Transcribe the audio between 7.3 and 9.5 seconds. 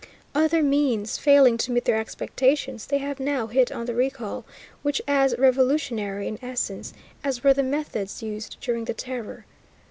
were the methods used during the Terror.